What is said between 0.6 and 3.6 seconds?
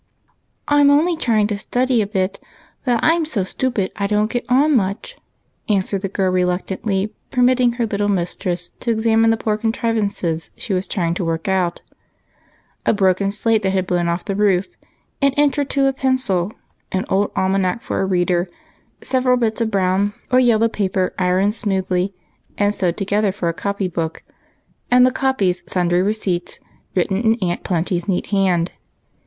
"I 'm only trying to study a bit; but I 'm so